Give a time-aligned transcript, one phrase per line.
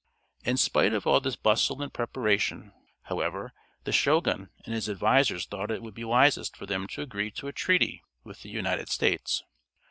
[0.43, 3.53] In spite of all this bustle and preparation, however,
[3.83, 7.47] the Shogun and his advisers thought it would be wisest for them to agree to
[7.47, 9.43] a treaty with the United States.